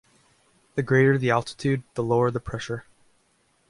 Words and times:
The 0.73 0.81
greater 0.81 1.15
the 1.19 1.29
altitude, 1.29 1.83
the 1.93 2.01
lower 2.01 2.31
the 2.31 2.39
pressure. 2.39 2.85